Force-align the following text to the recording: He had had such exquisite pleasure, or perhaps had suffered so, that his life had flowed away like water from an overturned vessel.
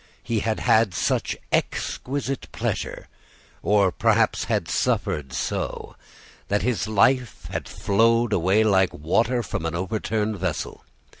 He 0.23 0.39
had 0.39 0.61
had 0.61 0.95
such 0.95 1.37
exquisite 1.51 2.51
pleasure, 2.51 3.07
or 3.61 3.91
perhaps 3.91 4.45
had 4.45 4.67
suffered 4.67 5.31
so, 5.31 5.95
that 6.47 6.63
his 6.63 6.87
life 6.87 7.45
had 7.51 7.69
flowed 7.69 8.33
away 8.33 8.63
like 8.63 8.91
water 8.95 9.43
from 9.43 9.63
an 9.63 9.75
overturned 9.75 10.39
vessel. 10.39 10.83